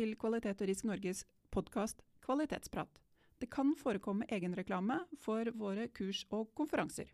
[0.00, 1.18] Til Kvalitet og Risk Norges
[1.52, 2.88] podkast Kvalitetsprat.
[3.36, 7.10] Det kan forekomme egenreklame for våre kurs og konferanser.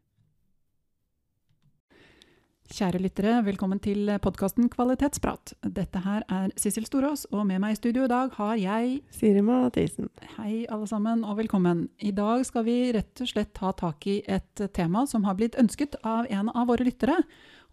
[2.71, 5.57] Kjære lyttere, velkommen til podkasten Kvalitetsprat.
[5.67, 9.43] Dette her er Sissel Storås, og med meg i studio i dag har jeg Siri
[9.43, 10.07] Mathisen.
[10.37, 11.89] Hei, alle sammen, og velkommen.
[11.99, 15.59] I dag skal vi rett og slett ta tak i et tema som har blitt
[15.59, 17.19] ønsket av en av våre lyttere.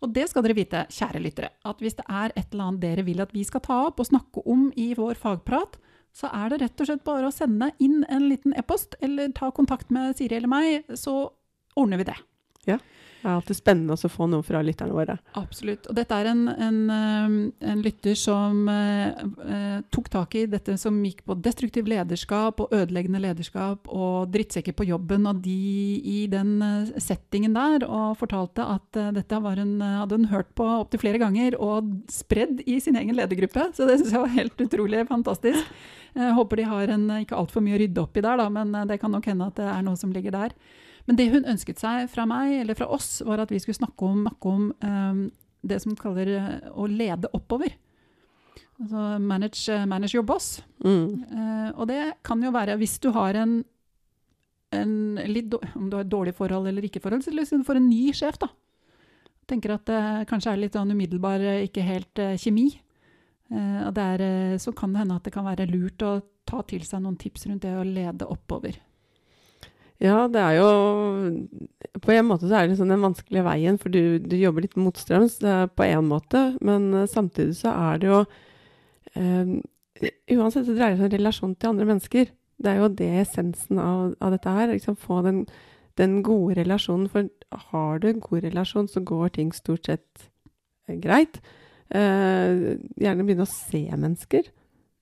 [0.03, 3.05] Og det skal dere vite, kjære lyttere, at hvis det er et eller annet dere
[3.07, 5.77] vil at vi skal ta opp og snakke om i vår fagprat,
[6.13, 9.49] så er det rett og slett bare å sende inn en liten e-post, eller ta
[9.55, 11.31] kontakt med Siri eller meg, så
[11.79, 12.19] ordner vi det.
[12.69, 12.79] Ja.
[13.23, 15.13] Det er alltid spennende å få noe fra lytterne våre.
[15.39, 15.85] Absolutt.
[15.87, 16.79] Og dette er en, en,
[17.55, 23.21] en lytter som eh, tok tak i dette som gikk på destruktiv lederskap og ødeleggende
[23.23, 25.55] lederskap og drittsekker på jobben og de
[26.03, 26.51] i den
[26.99, 31.55] settingen der, og fortalte at uh, dette en, hadde hun hørt på opptil flere ganger
[31.63, 33.69] og spredd i sin egen ledergruppe.
[33.71, 35.75] Så det syns jeg var helt utrolig fantastisk.
[36.13, 38.75] Jeg håper de har en, ikke altfor mye å rydde opp i der, da, men
[38.91, 40.59] det kan nok hende at det er noe som ligger der.
[41.07, 44.07] Men det hun ønsket seg fra meg, eller fra oss, var at vi skulle snakke
[44.07, 45.23] om, om um,
[45.63, 47.75] det som kaller uh, å lede oppover.
[48.79, 50.61] Altså manage, uh, manage your boss.
[50.83, 51.23] Mm.
[51.27, 53.59] Uh, og det kan jo være hvis du har en,
[54.73, 54.95] en
[55.27, 58.07] litt, Om du har et dårlig forhold eller ikke forhold, så du får en ny
[58.15, 58.51] sjef, da.
[59.49, 62.69] Tenker at det kanskje er litt sånn umiddelbar, ikke helt kjemi.
[63.51, 64.21] og der,
[64.55, 66.13] så kan det hende at det kan være lurt å
[66.47, 68.79] ta til seg noen tips rundt det å lede oppover.
[70.03, 70.69] Ja, det er jo
[72.03, 74.79] På en måte så er det sånn den vanskelige veien, for du, du jobber litt
[74.79, 75.37] motstrøms
[75.77, 78.23] på en måte, men uh, samtidig så er det jo
[79.15, 79.61] um,
[80.33, 82.31] Uansett så dreier det seg om relasjon til andre mennesker.
[82.59, 84.71] Det er jo det essensen av, av dette her.
[84.73, 85.37] Liksom, få den,
[86.01, 87.05] den, gode relasjonen.
[87.13, 87.29] For
[87.69, 90.25] har du en god relasjon, så går ting stort sett
[90.89, 91.39] uh, greit.
[91.93, 94.49] Uh, gjerne begynne å se mennesker.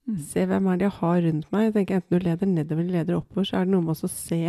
[0.06, 0.20] Mm.
[0.28, 1.66] Se hvem er det jeg har rundt meg.
[1.70, 4.12] Jeg tenker Enten du leder nedover eller leder oppover, så er det noe med å
[4.12, 4.44] se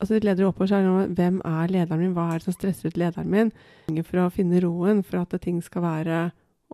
[0.00, 2.14] altså leder oppover, så er det noe Hvem er lederen min?
[2.16, 3.52] Hva er det som stresser ut lederen min?
[4.06, 6.22] For å finne roen, for at ting skal være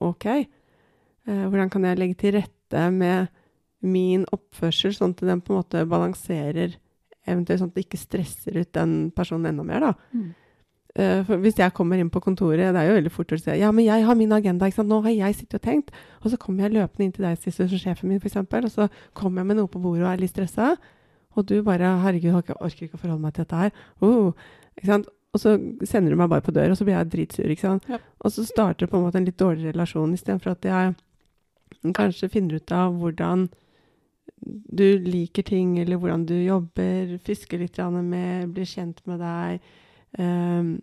[0.05, 0.27] OK.
[0.31, 3.31] Eh, hvordan kan jeg legge til rette med
[3.87, 6.77] min oppførsel, sånn at den på en måte balanserer
[7.27, 9.89] Eventuelt sånn at det ikke stresser ut den personen enda mer, da.
[10.15, 10.27] Mm.
[10.97, 13.57] Uh, for hvis jeg kommer inn på kontoret, det er jo veldig fort å si
[13.59, 14.69] ja, men jeg har min agenda.
[14.87, 15.91] Nå har jeg sittet og tenkt.
[16.23, 18.39] Og så kommer jeg løpende inn til deg, som sjefen min, f.eks.
[18.39, 20.77] Og så kommer jeg med noe på bordet og er litt stressa.
[21.37, 23.73] Og du bare 'Herregud, jeg orker ikke å forholde meg til dette her'.
[24.01, 24.33] Oh,
[24.77, 25.09] ikke sant?
[25.37, 27.51] Og så sender du meg bare på dør, og så blir jeg dritsur.
[27.51, 27.85] ikke sant?
[27.89, 27.99] Ja.
[28.25, 30.95] Og så starter det på en måte en litt dårlig relasjon, istedenfor at jeg
[31.95, 33.49] kanskje finner ut av hvordan
[34.47, 39.61] du liker ting, eller hvordan du jobber, fisker litt med, blir kjent med deg.
[40.19, 40.81] Um,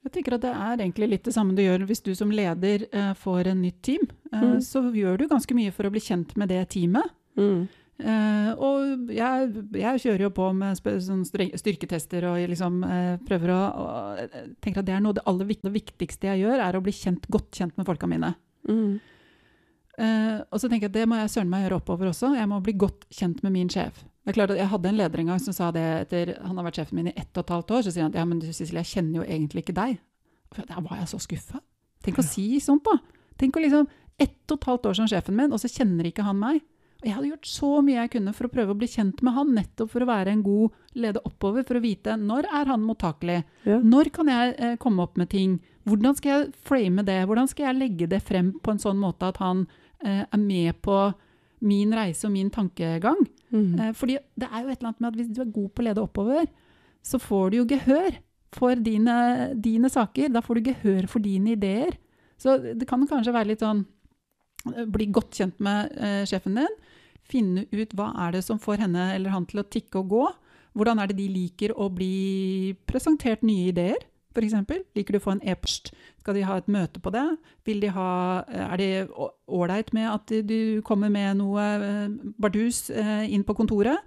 [0.00, 2.86] jeg tenker at Det er egentlig litt det samme du gjør hvis du som leder
[2.94, 4.06] uh, får en nytt team.
[4.32, 4.60] Uh, mm.
[4.64, 7.12] Så gjør du ganske mye for å bli kjent med det teamet.
[7.36, 7.68] Mm.
[8.00, 13.58] Uh, og jeg, jeg, kjører jo på med sånn styrketester og liksom, uh, prøver å
[13.76, 17.28] og, tenker at det er noe det aller viktigste jeg gjør, er å bli kjent,
[17.28, 18.32] godt kjent med folka mine.
[18.68, 18.94] Mm.
[20.00, 22.32] Uh, og så tenker jeg at det må jeg søren meg gjøre oppover også.
[22.38, 24.00] Jeg må bli godt kjent med min sjef.
[24.24, 26.56] Det er klart at Jeg hadde en leder en gang som sa det etter han
[26.56, 27.84] har vært sjefen min i ett og et halvt år.
[27.84, 29.98] Så sier han at ja, men Cecilie, jeg kjenner jo egentlig ikke deg.
[30.54, 31.60] For Da var jeg så skuffa.
[32.04, 32.96] Tenk å si sånt, da.
[33.40, 33.88] Tenk å liksom
[34.20, 36.58] Ett og et halvt år som sjefen min, og så kjenner ikke han meg.
[37.00, 39.32] Og jeg hadde gjort så mye jeg kunne for å prøve å bli kjent med
[39.36, 42.84] han, nettopp for å være en god leder oppover, for å vite når er han
[42.84, 43.78] mottakelig, ja.
[43.80, 45.56] når kan jeg eh, komme opp med ting,
[45.88, 49.30] hvordan skal jeg frame det, hvordan skal jeg legge det frem på en sånn måte
[49.32, 49.64] at han
[50.04, 50.98] eh, er med på
[51.64, 53.20] min reise og min tankegang.
[53.52, 53.80] Mm.
[53.80, 55.82] Eh, fordi det er jo et eller annet med at hvis du er god på
[55.82, 56.50] å lede oppover,
[57.04, 58.20] så får du jo gehør
[58.52, 59.16] for dine,
[59.56, 60.32] dine saker.
[60.32, 61.96] Da får du gehør for dine ideer.
[62.40, 63.84] Så det kan kanskje være litt sånn
[64.74, 66.80] eh, Bli godt kjent med eh, sjefen din
[67.30, 70.28] finne ut hva er det som får henne eller han til å tikke og gå.
[70.78, 74.54] Hvordan er det de liker å bli presentert nye ideer, f.eks.?
[74.94, 75.90] Liker du å få en e-post?
[76.22, 77.24] Skal de ha et møte på det?
[77.66, 78.10] De ha,
[78.46, 78.90] er det
[79.50, 83.98] ålreit med at du kommer med noe eh, bardus eh, inn på kontoret?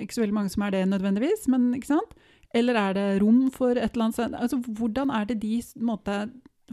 [0.00, 2.16] Ikke så veldig mange som er det nødvendigvis, men ikke sant?
[2.56, 6.26] Eller er det rom for et eller annet altså, Hvordan er det de måte,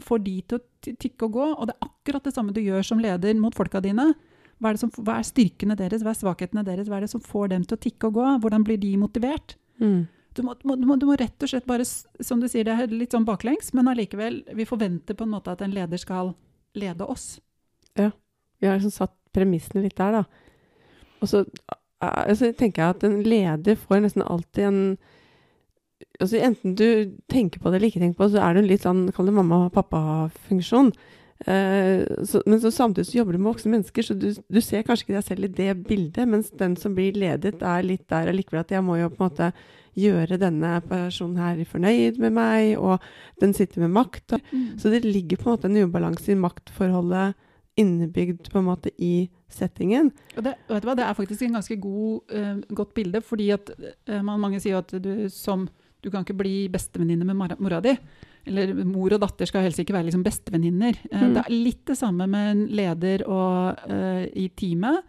[0.04, 1.46] får de til å tikke og gå?
[1.56, 4.10] Og det er akkurat det samme du gjør som leder mot folka dine.
[4.60, 7.22] Hva er, som, hva er, styrkene deres, hva er svakhetene deres, hva er det som
[7.24, 8.26] får dem til å tikke og gå?
[8.44, 9.56] Hvordan blir de motivert?
[9.80, 10.02] Mm.
[10.36, 12.92] Du, må, du, må, du, må, rett og slett bare, som du sier, det er
[12.92, 16.34] litt sånn baklengs, men allikevel, vi forventer på en måte at en leder skal
[16.78, 17.32] lede oss.
[17.98, 18.12] Ja,
[18.60, 20.50] vi har liksom satt premissene litt der, da.
[21.20, 21.44] Og så
[22.00, 24.82] altså, tenker jeg at en leder får nesten alltid en
[26.20, 28.68] altså Enten du tenker på det eller ikke tenker på det, så er det en
[28.70, 30.92] litt sånn, kall det mamma-pappa-funksjon.
[31.40, 35.06] Så, men så samtidig så jobber du med voksne mennesker, så du, du, ser kanskje
[35.06, 38.60] ikke deg selv i det bildet, mens den som blir ledet, er litt der allikevel
[38.60, 39.52] at jeg må jo på en måte
[39.98, 43.00] gjøre denne personen her fornøyd med meg, og
[43.42, 44.36] den sitter med makt.
[44.52, 44.78] Mm.
[44.80, 47.38] Så det ligger på en måte en ubalanse i maktforholdet
[47.80, 50.10] innebygd på en måte i settingen.
[50.36, 53.50] Og det, vet du hva, det er faktisk en ganske god, uh, godt bilde, fordi
[53.54, 55.68] at uh, man, mange sier at du som
[56.00, 57.94] du kan ikke bli bestevenninne med mora di.
[58.48, 60.96] Eller mor og datter skal helst ikke være liksom bestevenninner.
[61.12, 61.32] Uh, mm.
[61.36, 65.02] Det er litt det samme med en leder og, uh, i teamet.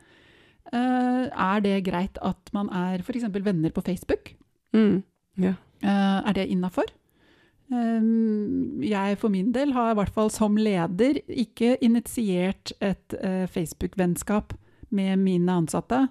[0.71, 3.27] Uh, er det greit at man er f.eks.
[3.31, 4.33] venner på Facebook?
[4.75, 5.03] Mm.
[5.39, 5.55] Ja.
[5.81, 6.91] er det innafor?
[7.71, 13.15] jeg for min del har i hvert fall som leder ikke initiert et
[13.47, 14.51] Facebook-vennskap
[14.91, 16.01] med mine ansatte.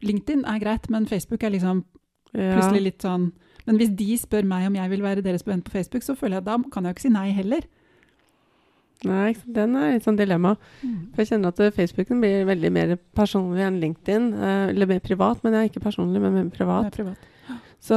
[0.00, 1.84] LinkedIn er greit, men Facebook er liksom
[2.32, 3.28] plutselig litt sånn
[3.66, 6.38] men hvis de spør meg om jeg vil være deres venn på Facebook, så føler
[6.38, 7.66] jeg at da kan jeg jo ikke si nei heller.
[9.04, 10.54] Nei, den er et sånt dilemma.
[10.80, 11.12] Mm.
[11.12, 14.30] For jeg kjenner at Facebooken blir veldig mer personlig enn LinkedIn.
[14.32, 16.88] Eh, eller mer privat, men jeg er ikke personlig, men mer privat.
[16.88, 17.30] Det privat.
[17.84, 17.96] Så,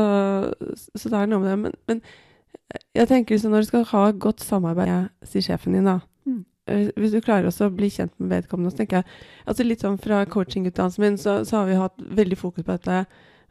[0.67, 1.57] så, det er noe med det.
[1.61, 5.99] Men, men jeg tenker så når du skal ha godt samarbeid, sier sjefen din, da.
[6.27, 6.41] Mm.
[6.67, 9.85] Eh, hvis du klarer også å bli kjent med vedkommende, så tenker jeg altså Litt
[9.85, 13.05] sånn fra coachingutdannelsen min, så, så har vi hatt veldig fokus på dette.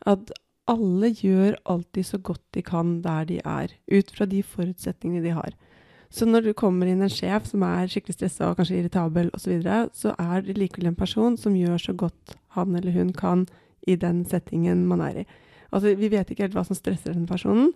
[0.06, 0.36] At
[0.66, 5.34] alle gjør alltid så godt de kan der de er, ut fra de forutsetningene de
[5.36, 5.54] har.
[6.10, 9.42] Så når du kommer inn en sjef som er skikkelig stressa og kanskje irritabel osv.,
[9.42, 13.12] så, videre, så er det likevel en person som gjør så godt han eller hun
[13.14, 13.46] kan
[13.86, 15.26] i den settingen man er i.
[15.72, 17.72] Altså, Vi vet ikke helt hva som stresser den personen.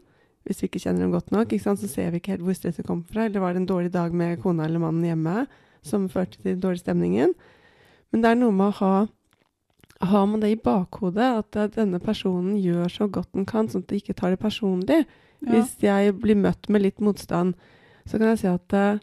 [0.47, 3.05] Hvis vi ikke kjenner dem godt nok, så ser vi ikke helt hvor stresset kommer
[3.05, 3.27] fra.
[3.27, 5.47] Eller var det en dårlig dag med kona eller mannen hjemme
[5.83, 7.35] som førte til den dårlige stemningen?
[8.11, 8.95] Men det er noe med å ha
[10.01, 13.93] har man det i bakhodet, at denne personen gjør så godt den kan, sånn at
[13.93, 15.05] de ikke tar det personlig.
[15.41, 15.53] Ja.
[15.53, 17.57] Hvis jeg blir møtt med litt motstand,
[18.09, 19.01] så kan jeg si at uh,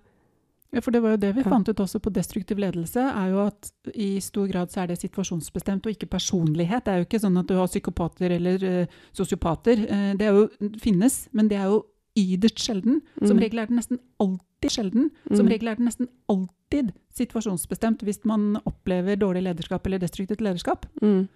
[0.74, 1.50] ja, for det var jo det vi ja.
[1.50, 5.00] fant ut også på destruktiv ledelse, er jo at i stor grad så er det
[5.00, 6.84] situasjonsbestemt og ikke personlighet.
[6.86, 9.86] Det er jo ikke sånn at du har psykopater eller uh, sosiopater.
[9.88, 10.48] Uh, det jo,
[10.84, 11.86] finnes, men det er jo
[12.18, 13.02] yderst sjelden.
[13.22, 13.44] Som mm.
[13.46, 15.10] regel er det nesten alltid sjelden.
[15.30, 15.52] Som mm.
[15.54, 20.86] regel er det nesten alltid situasjonsbestemt hvis man opplever dårlig lederskap eller destruktivt lederskap.
[21.02, 21.28] Mm.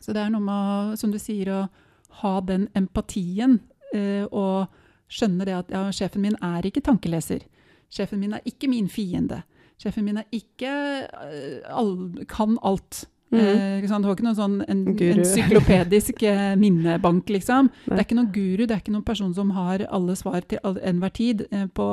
[0.00, 3.58] Så det er noe med, som du sier, å ha den empatien
[3.94, 4.68] eh, og
[5.10, 7.46] skjønne det at ja, sjefen min er ikke tankeleser.
[7.92, 9.42] Sjefen min er ikke min fiende.
[9.80, 11.94] Sjefen min er ikke uh, all,
[12.30, 13.04] kan alt.
[13.34, 13.40] Mm.
[13.42, 17.70] Eh, du har ikke noen sånn en, encyklopedisk eh, minnebank, liksom.
[17.86, 20.62] Det er ikke noen guru, det er ikke noen person som har alle svar til
[20.62, 21.88] enhver tid eh, på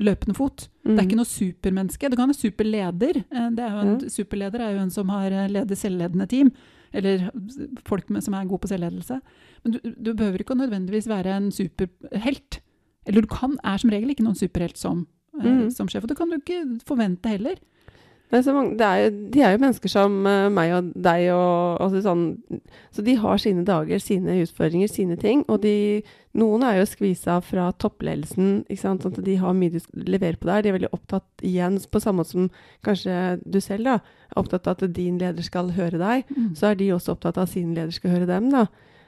[0.00, 0.68] løpende fot.
[0.84, 0.94] Mm.
[0.94, 2.10] Det er ikke noe supermenneske.
[2.10, 3.20] Det kan være superleder.
[3.20, 4.10] Eh, det er jo en, mm.
[4.16, 6.52] Superleder er jo en som har ledet selvledende team.
[6.96, 7.28] Eller
[7.84, 9.20] folk med, som er gode på selvledelse.
[9.64, 12.62] Men du, du, behøver ikke nødvendigvis være en superhelt.
[13.08, 15.04] Eller du kan, er som regel ikke noen superhelt som,
[15.36, 15.68] mm.
[15.74, 16.06] som sjef.
[16.06, 17.60] Og det kan du ikke forvente heller.
[18.28, 21.30] Så mange, er jo, de er jo mennesker som uh, meg og deg.
[21.32, 22.24] Og, og sånn,
[22.92, 25.46] så de har sine dager, sine utfordringer, sine ting.
[25.48, 26.02] Og de,
[26.36, 28.66] noen er jo skvisa fra toppledelsen.
[28.76, 30.66] Sånn at de har mye de leverer på der.
[30.66, 32.50] De er veldig opptatt igjen, på samme måte som
[32.84, 33.96] kanskje du selv da,
[34.28, 36.28] er opptatt av at din leder skal høre deg.
[36.28, 36.52] Mm.
[36.58, 38.52] Så er de også opptatt av at sin leder skal høre dem.
[38.52, 38.66] da.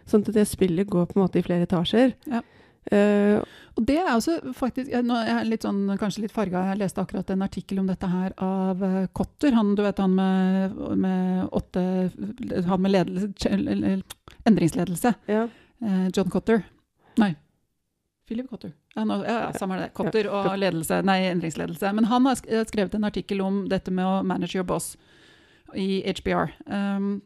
[0.09, 2.17] Sånn at det spillet går på en måte i flere etasjer.
[2.31, 2.41] Ja.
[2.89, 3.43] Uh,
[3.77, 6.65] og det er også faktisk jeg, nå er jeg litt sånn, kanskje litt farga.
[6.71, 9.55] Jeg leste akkurat en artikkel om dette her av uh, Kotter.
[9.57, 11.85] Han du vet, han med, med åtte
[12.67, 13.53] Han med ledelse,
[14.49, 15.15] endringsledelse.
[15.31, 15.47] Ja.
[15.85, 16.65] Uh, John Cotter.
[17.21, 17.35] Nei.
[18.31, 18.73] Philip Cotter.
[18.95, 19.89] Ja, nå, ja, samme det.
[19.95, 21.91] Cotter og ledelse, nei, endringsledelse.
[21.97, 24.93] Men han har skrevet en artikkel om dette med å manage your boss
[25.75, 26.53] i HBR.
[26.67, 27.17] Um,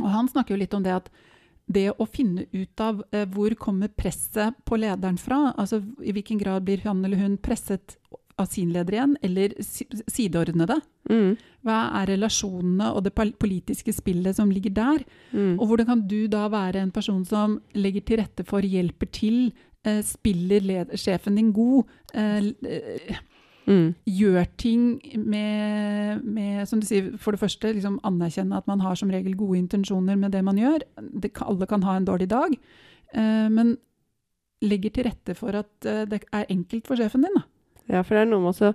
[0.00, 1.10] og han snakker jo litt om det at
[1.66, 6.40] det å finne ut av eh, hvor kommer presset på lederen fra, altså i hvilken
[6.40, 7.96] grad blir han eller hun presset
[8.36, 9.52] av sin leder igjen, eller
[10.10, 10.80] sideordnede.
[11.10, 11.36] Mm.
[11.64, 15.04] Hva er relasjonene og det politiske spillet som ligger der?
[15.30, 15.54] Mm.
[15.54, 19.38] Og hvordan kan du da være en person som legger til rette for, hjelper til,
[19.86, 21.94] eh, spiller sjefen din god?
[22.12, 23.22] Eh, eh
[23.64, 23.94] Mm.
[24.04, 24.82] Gjør ting
[25.16, 29.36] med, med, som du sier, for det første liksom anerkjenne at man har som regel
[29.38, 30.84] gode intensjoner med det man gjør.
[31.00, 32.58] Det, alle kan ha en dårlig dag.
[33.14, 33.76] Uh, men
[34.64, 37.38] legger til rette for at uh, det er enkelt for sjefen din.
[37.38, 37.44] Da.
[37.96, 38.74] Ja, for det er noe med også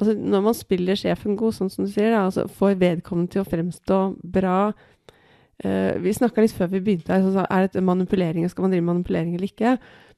[0.00, 3.42] altså Når man spiller sjefen god, sånn som du sier, da, altså får vedkommende til
[3.42, 8.46] å fremstå bra uh, Vi snakka litt før vi begynte her, så er dette manipulering,
[8.48, 9.74] skal man drive manipulering eller ikke?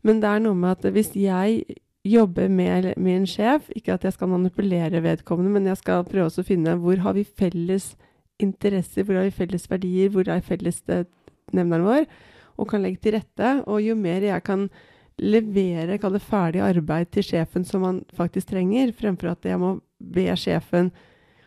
[0.06, 1.64] Men det er noe med at hvis jeg
[2.04, 3.68] jobbe med min sjef.
[3.76, 7.24] Ikke at jeg skal manipulere vedkommende, men jeg skal prøve å finne hvor har vi
[7.24, 7.92] felles
[8.42, 12.08] interesser, hvor har vi felles verdier, hvor er fellesnevneren vår,
[12.58, 13.54] og kan legge til rette.
[13.66, 14.66] Og jo mer jeg kan
[15.22, 19.76] levere kall det ferdig arbeid til sjefen som man faktisk trenger, fremfor at jeg må
[20.02, 20.90] be sjefen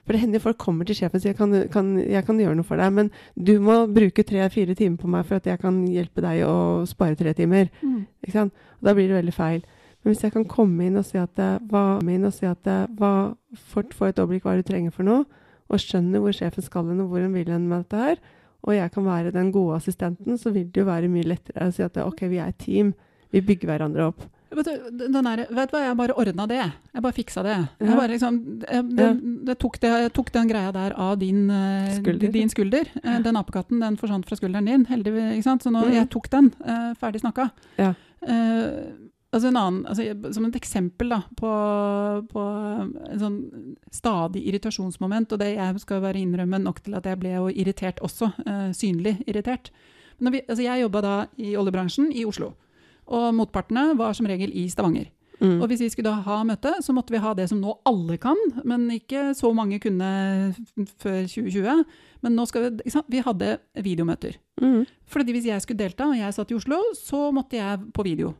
[0.06, 2.68] For det hender folk kommer til sjefen og sier kan, kan, jeg kan gjøre noe
[2.68, 6.22] for deg, men du må bruke tre-fire timer på meg for at jeg kan hjelpe
[6.22, 7.72] deg å spare tre timer.
[7.82, 8.06] Mm.
[8.86, 9.66] Da blir det veldig feil.
[10.06, 13.34] Men hvis jeg kan komme inn og si at hva, inn og si at hva,
[13.58, 15.26] for, få et overblikk hva du trenger for noe,
[15.66, 18.22] og skjønner hvor sjefen skal hen og hvor hun vil hen med dette her,
[18.66, 21.74] og jeg kan være den gode assistenten, så vil det jo være mye lettere å
[21.74, 22.94] si at OK, vi er et team.
[23.34, 24.24] Vi bygger hverandre opp.
[24.56, 26.62] Du, der, vet du hva, jeg bare ordna det.
[26.94, 27.56] Jeg bare fiksa det.
[27.82, 29.08] Jeg, bare liksom, jeg, det,
[29.50, 32.32] det tok det, jeg, tok den greia der av din uh, skulder.
[32.32, 32.92] Din skulder.
[33.02, 33.18] Ja.
[33.26, 35.44] den apekatten den forsvant fra skulderen din, heldigvis.
[35.44, 35.96] Så nå, mm.
[35.98, 36.54] jeg tok den.
[36.64, 37.50] Uh, ferdig snakka.
[37.82, 37.92] Ja.
[39.36, 41.50] Altså annen, altså, som et eksempel da, på,
[42.32, 42.44] på,
[43.12, 43.40] en sånn
[43.92, 48.00] stadig irritasjonsmoment, og det jeg skal være innrømme nok til at jeg ble jo irritert
[48.06, 48.32] også,
[48.78, 49.74] synlig irritert.
[50.24, 52.54] Vi, altså jeg jobba da i oljebransjen i Oslo.
[53.12, 55.12] Og motpartene var som regel i Stavanger.
[55.42, 55.60] Mm.
[55.60, 58.18] Og hvis vi skulle da ha møte, så måtte vi ha det som nå alle
[58.22, 60.08] kan, men ikke så mange kunne
[61.02, 61.84] før 2020.
[62.24, 63.52] Men nå skal vi, vi hadde
[63.84, 64.40] videomøter.
[64.62, 64.86] Mm.
[65.12, 68.34] Fordi hvis jeg skulle delta, og jeg satt i Oslo, så måtte jeg på video.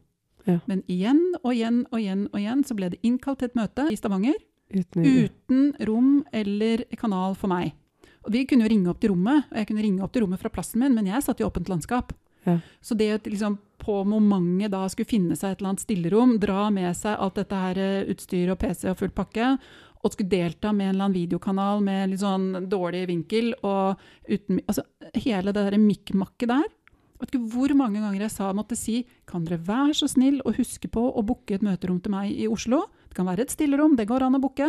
[0.46, 0.60] Ja.
[0.70, 3.88] Men igjen og igjen og igjen og igjen så ble det innkalt til et møte
[3.92, 4.38] i Stavanger.
[4.74, 7.76] Uten, uten rom eller kanal for meg.
[8.26, 10.42] Og Vi kunne jo ringe opp til rommet, og jeg kunne ringe opp til rommet
[10.42, 12.14] fra plassen min, men jeg satt i åpent landskap.
[12.46, 12.60] Ja.
[12.82, 16.70] Så det at liksom, på momentet da skulle finne seg et eller annet stillerom, dra
[16.74, 17.82] med seg alt dette her
[18.14, 19.56] utstyr og PC og full pakke,
[20.06, 24.60] og skulle delta med en eller annen videokanal med litt sånn dårlig vinkel og uten
[24.70, 24.84] Altså
[25.18, 26.68] hele det derre mikkmakket der.
[27.22, 30.52] Vet ikke hvor mange ganger jeg sa måtte si kan dere være så snill å
[30.58, 32.84] huske på å booke et møterom til meg i Oslo?
[33.08, 34.68] Det kan være et stillerom, det går an å booke.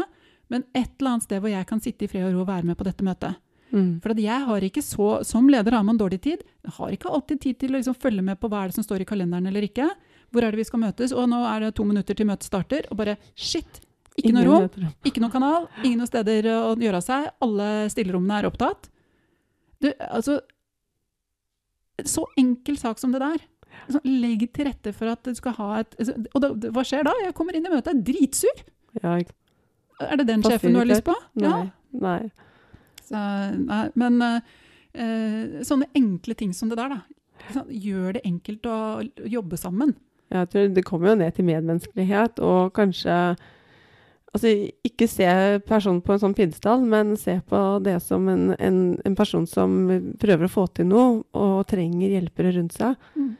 [0.52, 2.68] Men et eller annet sted hvor jeg kan sitte i fred og ro og være
[2.68, 3.42] med på dette møtet.
[3.74, 3.96] Mm.
[3.98, 6.44] For jeg har ikke så, Som leder har man dårlig tid.
[6.62, 8.86] Jeg har ikke alltid tid til å liksom følge med på hva er det som
[8.86, 9.88] står i kalenderen eller ikke.
[10.30, 11.12] Hvor er det vi skal møtes?
[11.12, 12.86] Og nå er det to minutter til møtet starter.
[12.90, 13.82] Og bare shit!
[14.16, 17.26] Ikke noe rom, ikke noe kanal, ingen noe steder å gjøre av seg.
[17.44, 18.88] Alle stillerommene er opptatt.
[19.82, 20.38] Du, altså
[22.04, 23.40] Så enkel sak som det der.
[23.88, 27.04] Så legg til rette for at du skal ha et altså, Og da, hva skjer
[27.06, 27.12] da?
[27.22, 28.64] Jeg kommer inn i møtet, dritsur.
[29.02, 29.18] Ja,
[30.02, 31.14] er det den sjefen du har lyst på?
[31.40, 31.48] Nei.
[31.48, 31.58] Ja.
[32.02, 32.20] Nei.
[33.06, 33.20] Så,
[33.62, 37.62] nei, men uh, sånne enkle ting som det der, da.
[37.70, 38.78] Gjør det enkelt å
[39.28, 39.94] jobbe sammen.
[40.32, 43.36] Jeg tror Det kommer jo ned til medmenneskelighet, og kanskje
[44.34, 44.50] Altså,
[44.84, 45.26] ikke se
[45.64, 49.76] personen på en sånn pinnestall, men se på det som en, en, en, person som
[50.20, 52.98] prøver å få til noe, og trenger hjelpere rundt seg.
[53.16, 53.30] Mm.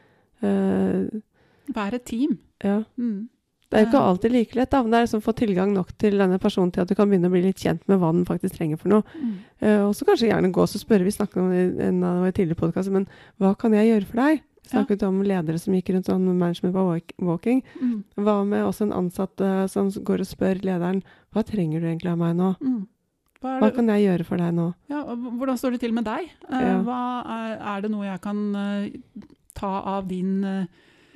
[0.41, 2.37] Uh, Være et team.
[2.63, 2.79] Ja.
[2.97, 3.27] Mm.
[3.67, 5.73] Det er jo ikke alltid like lett, da, men det er liksom å få tilgang
[5.75, 8.13] nok til denne personen til at du kan begynne å bli litt kjent med hva
[8.15, 9.17] den faktisk trenger for noe.
[9.19, 9.33] Mm.
[9.59, 12.21] Uh, og så kanskje gjerne gå og spørre, vi snakket om det i en av
[12.23, 13.09] våre tidligere podkaster, men
[13.43, 14.45] hva kan jeg gjøre for deg?
[14.69, 15.09] Snakket ja.
[15.11, 17.63] om ledere som gikk rundt sånn management walking.
[17.79, 17.97] Mm.
[18.19, 21.01] Hva med også en ansatt uh, som går og spør lederen
[21.35, 22.53] hva trenger du egentlig av meg nå?
[22.63, 22.81] Mm.
[23.37, 24.71] Hva, hva, kan jeg gjøre for deg nå?
[24.89, 26.31] Ja, hvordan står det til med deg?
[26.49, 26.99] Uh, ja.
[27.37, 28.43] er, er, det noe jeg kan
[29.57, 30.41] ta av din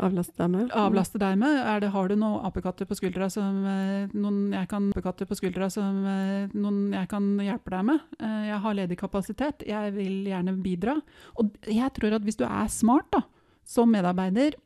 [0.01, 0.71] Avlaste deg med?
[0.73, 1.59] Avlaste deg med.
[1.83, 5.99] Det, har du noen apekatter på skuldra som eh, noen jeg kan, på skuldra som
[6.09, 8.07] eh, noen jeg kan hjelpe deg med?
[8.17, 9.65] Eh, jeg har ledig kapasitet.
[9.67, 10.97] Jeg vil gjerne bidra.
[11.37, 13.21] Og jeg tror at hvis du er smart da,
[13.67, 14.57] som medarbeider,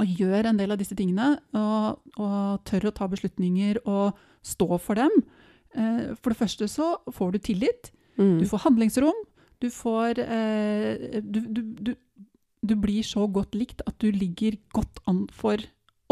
[0.00, 4.78] og gjør en del av disse tingene, og, og tør å ta beslutninger og stå
[4.80, 5.12] for dem
[6.22, 7.90] For det første så får du tillit.
[8.16, 8.40] Mm.
[8.40, 9.20] Du får handlingsrom.
[9.60, 11.92] Du får du, du, du,
[12.62, 15.60] du blir så godt likt at du ligger godt an for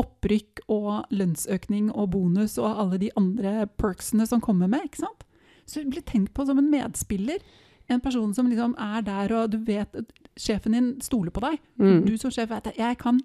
[0.00, 4.86] opprykk og lønnsøkning og bonus og alle de andre perksene som kommer med.
[4.86, 5.26] ikke sant?
[5.66, 7.42] Så du blir tenkt på som en medspiller.
[7.90, 9.94] En person som liksom er der, og du vet
[10.40, 11.60] Sjefen din stoler på deg.
[11.80, 12.00] Mm.
[12.06, 12.72] Du som sjef vet.
[12.78, 13.20] Jeg kan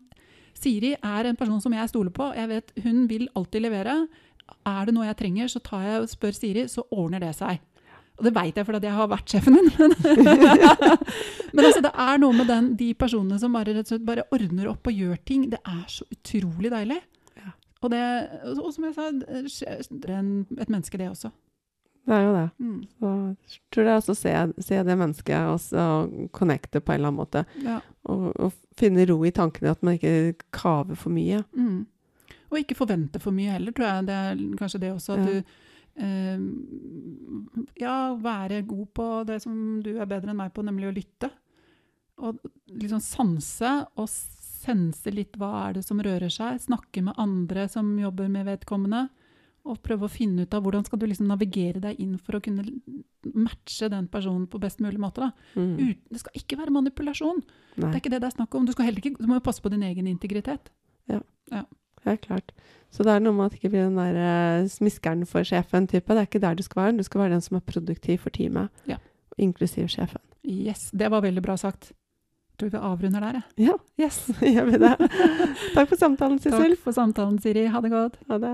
[0.55, 2.31] Siri er en person som jeg stoler på.
[2.35, 3.95] Jeg vet Hun vil alltid levere.
[4.65, 7.63] Er det noe jeg trenger, så tar jeg og spør Siri, så ordner det seg.
[8.15, 9.71] Og det veit jeg fordi jeg har vært sjefen din.
[11.55, 15.01] Men altså, det er noe med den, de personene som bare, bare, ordner opp og
[15.01, 15.49] gjør ting.
[15.51, 17.01] Det er så utrolig deilig.
[17.35, 17.51] Ja.
[17.81, 18.03] Og, det,
[18.53, 20.21] og som jeg sa, det er
[20.63, 21.33] et menneske, det også.
[22.05, 22.45] Det er jo det.
[22.61, 22.77] Mm.
[22.99, 23.11] Så
[23.49, 24.33] jeg tror det er å se,
[24.67, 25.85] se, det mennesket og så
[26.37, 27.43] connecte på en eller annen måte.
[27.65, 27.79] Ja.
[28.11, 31.39] Og, og, finne ro i tankene, at man ikke kaver for mye.
[31.55, 31.85] Mm.
[32.51, 34.07] Og ikke forvente for mye heller, tror jeg.
[34.09, 35.15] Det er kanskje det også.
[35.15, 35.31] at ja.
[35.31, 36.43] du eh,
[37.79, 41.31] ja, være god på det som du er bedre enn meg på, nemlig å lytte.
[42.19, 46.59] Og liksom sanse og sense litt hva er det som rører seg.
[46.67, 49.07] Snakke med andre som jobber med vedkommende.
[49.65, 52.41] Og prøve å finne ut av hvordan skal du liksom navigere deg inn for å
[52.45, 52.61] kunne
[53.33, 55.31] matche den personen på best mulig måte.
[55.55, 55.71] Mm.
[55.79, 57.41] Ut, det skal ikke være manipulasjon.
[57.75, 57.87] Nei.
[57.89, 58.67] Det er ikke det det er snakk om.
[58.67, 60.69] Du, skal ikke, du må jo passe på din egen integritet.
[61.09, 61.21] Ja.
[61.51, 61.63] Ja.
[62.05, 62.53] er klart.
[62.93, 66.05] Så det er noe med at ikke bli den der eh, smiskeren for sjefen-type.
[66.13, 66.97] Det er ikke der du skal være.
[67.01, 68.97] Du skal være den som er produktiv for teamet, Ja.
[69.41, 70.21] inklusiv sjefen.
[70.45, 71.89] Yes, det var veldig bra sagt.
[72.55, 73.67] Jeg tror vi avrunder der, jeg.
[73.67, 74.21] Ja, Yes.
[74.39, 74.93] gjør vi det.
[75.75, 76.77] Takk for samtalen, Sissel.
[76.77, 77.65] Takk for samtalen, Siri.
[77.73, 78.15] Ha det godt.
[78.29, 78.53] Ha det.